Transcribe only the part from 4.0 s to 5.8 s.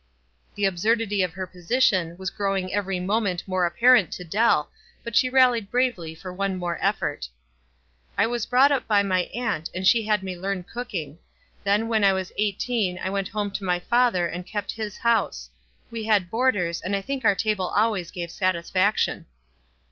to Dell, but she rallied